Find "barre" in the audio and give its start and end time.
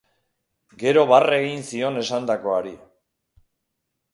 1.11-1.37